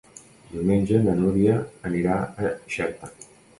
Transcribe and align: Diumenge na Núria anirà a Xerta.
Diumenge 0.53 1.01
na 1.09 1.13
Núria 1.19 1.59
anirà 1.91 2.17
a 2.49 2.53
Xerta. 2.79 3.15